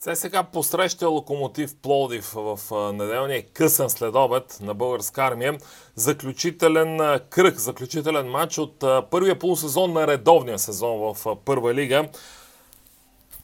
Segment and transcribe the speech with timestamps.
[0.00, 2.58] ЦСКА посреща Локомотив Плодив в
[2.92, 5.58] неделния късен следобед на българска армия.
[5.94, 12.08] Заключителен кръг, заключителен матч от първия полусезон на редовния сезон в първа лига.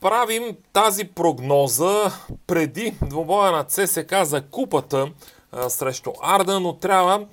[0.00, 2.12] Правим тази прогноза
[2.46, 5.08] преди двобоя на ЦСК за купата
[5.68, 7.26] срещу Арда, но трябва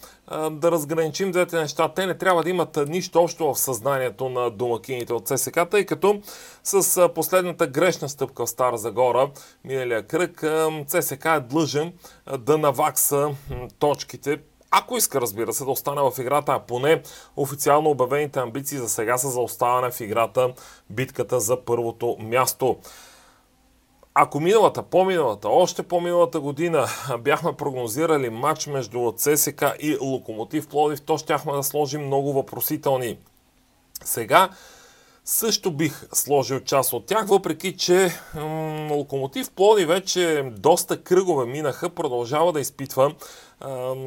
[0.51, 1.89] да разграничим двете неща.
[1.95, 6.21] Те не трябва да имат нищо общо в съзнанието на домакините от ЦСК, тъй като
[6.63, 9.29] с последната грешна стъпка в Стара Загора,
[9.63, 10.43] миналия кръг,
[10.87, 11.93] ЦСК е длъжен
[12.39, 13.29] да навакса
[13.79, 14.39] точките
[14.75, 17.01] ако иска, разбира се, да остане в играта, а поне
[17.35, 20.53] официално обявените амбиции за сега са за оставане в играта
[20.89, 22.77] битката за първото място.
[24.15, 26.87] Ако миналата, по-миналата, още по-миналата година
[27.19, 33.17] бяхме прогнозирали матч между ЦСК и Локомотив Плодив, то щяхме да сложим много въпросителни.
[34.03, 34.49] Сега
[35.25, 41.89] също бих сложил част от тях, въпреки че м- Локомотив Плоди вече доста кръгове минаха,
[41.89, 43.13] продължава да изпитва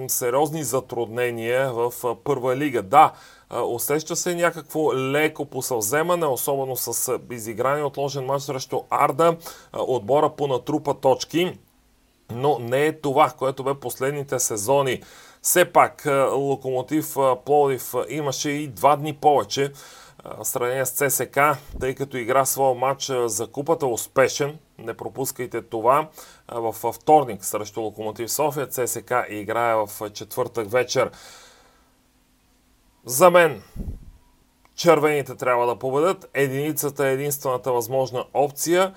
[0.08, 1.92] сериозни затруднения в
[2.24, 2.82] първа лига.
[2.82, 3.12] Да,
[3.50, 9.36] усеща се някакво леко посъвземане, особено с изиграни отложен матч срещу Арда,
[9.72, 11.58] отбора по натрупа точки,
[12.30, 15.02] но не е това, което бе последните сезони.
[15.42, 19.72] Все пак Локомотив Плодив имаше и два дни повече
[20.38, 21.40] в сравнение с ЦСК,
[21.80, 24.58] тъй като игра своя матч за купата успешен.
[24.78, 26.08] Не пропускайте това.
[26.52, 31.10] Във вторник срещу Локомотив София ЦСК играе в четвъртък вечер.
[33.06, 33.62] За мен
[34.74, 36.30] червените трябва да победят.
[36.34, 38.94] Единицата е единствената възможна опция,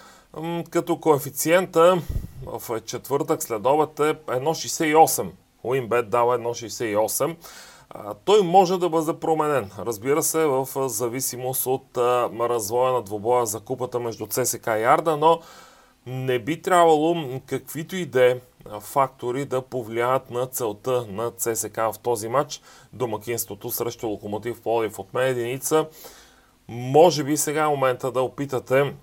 [0.70, 2.02] като коефициента
[2.46, 5.32] в четвъртък след обед е 1,68.
[5.64, 7.36] Уинбет дава 1,68
[8.26, 9.72] той може да бъде променен.
[9.80, 11.98] Разбира се, в зависимост от
[12.40, 15.40] развоя на двобоя за купата между ЦСК и Арда, но
[16.06, 17.16] не би трябвало
[17.46, 18.36] каквито и да е
[18.80, 22.62] фактори да повлияят на целта на ЦСК в този матч.
[22.94, 25.86] Домакинството срещу Локомотив Плодив от мен единица.
[26.68, 28.94] Може би сега е момента да опитате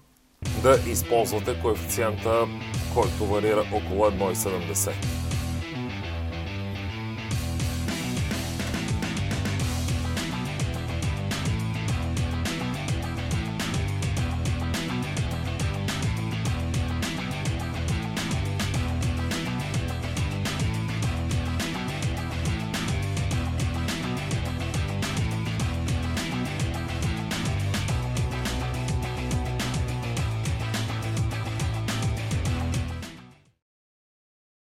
[0.63, 2.47] да използвате коефициента,
[2.95, 5.36] който варира около 1,70.